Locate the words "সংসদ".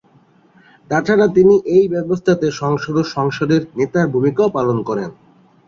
2.61-2.95